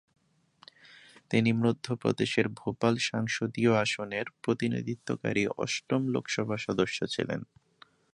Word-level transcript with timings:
তিনি 1.31 1.51
মধ্য 1.61 1.85
প্রদেশের 1.95 2.47
ভোপাল 2.57 2.93
সংসদীয় 3.09 3.71
আসনের 3.75 4.25
প্রতিনিধিত্বকারী 4.43 5.43
অষ্টম 5.57 6.01
লোকসভার 6.07 6.59
সদস্য 6.59 6.97
ছিলেন। 7.07 7.41